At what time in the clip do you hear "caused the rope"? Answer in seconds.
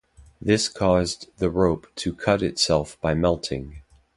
0.67-1.85